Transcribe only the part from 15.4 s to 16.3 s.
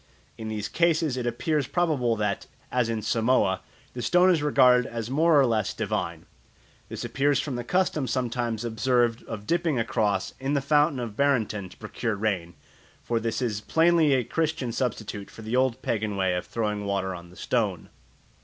the old pagan